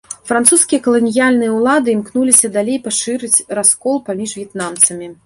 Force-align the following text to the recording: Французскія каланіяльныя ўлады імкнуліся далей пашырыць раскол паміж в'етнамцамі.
Французскія 0.27 0.79
каланіяльныя 0.85 1.51
ўлады 1.57 1.87
імкнуліся 1.97 2.51
далей 2.57 2.79
пашырыць 2.87 3.45
раскол 3.61 4.01
паміж 4.09 4.35
в'етнамцамі. 4.39 5.13